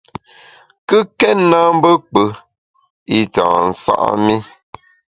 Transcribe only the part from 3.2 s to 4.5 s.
tâ nsa’ mi.